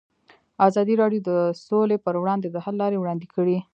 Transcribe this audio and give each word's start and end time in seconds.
ازادي 0.67 0.93
راډیو 1.01 1.21
د 1.29 1.31
سوله 1.65 1.97
پر 2.05 2.15
وړاندې 2.21 2.47
د 2.51 2.57
حل 2.65 2.75
لارې 2.81 2.97
وړاندې 2.99 3.27
کړي. 3.35 3.57